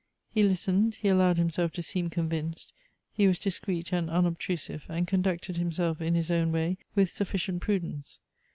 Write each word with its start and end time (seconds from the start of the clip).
He 0.33 0.41
listened, 0.41 0.95
he 0.95 1.09
allowed 1.09 1.37
himself 1.37 1.73
to 1.73 1.83
seem 1.83 2.09
convinced; 2.09 2.73
he 3.13 3.27
was 3.27 3.37
disci'eot 3.37 3.93
and 3.93 4.09
unobtrusive, 4.09 4.83
and 4.89 5.05
conducted 5.07 5.57
himself 5.57 6.01
in 6.01 6.15
his 6.15 6.31
own 6.31 6.51
way 6.51 6.79
with 6.95 7.11
sufficient 7.11 7.61
prudence. 7.61 8.17